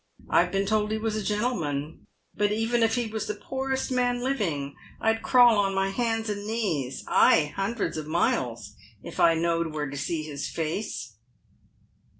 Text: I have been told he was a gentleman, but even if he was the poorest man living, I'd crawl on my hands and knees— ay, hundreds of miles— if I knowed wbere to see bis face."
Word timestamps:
I 0.31 0.39
have 0.41 0.51
been 0.51 0.65
told 0.65 0.89
he 0.91 0.97
was 0.97 1.15
a 1.15 1.21
gentleman, 1.21 2.07
but 2.35 2.51
even 2.51 2.81
if 2.81 2.95
he 2.95 3.05
was 3.05 3.27
the 3.27 3.35
poorest 3.35 3.91
man 3.91 4.23
living, 4.23 4.75
I'd 4.99 5.21
crawl 5.21 5.59
on 5.59 5.75
my 5.75 5.89
hands 5.89 6.27
and 6.27 6.47
knees— 6.47 7.03
ay, 7.07 7.53
hundreds 7.55 7.97
of 7.97 8.07
miles— 8.07 8.73
if 9.03 9.19
I 9.19 9.35
knowed 9.35 9.67
wbere 9.67 9.91
to 9.91 9.97
see 9.97 10.27
bis 10.27 10.49
face." 10.49 11.17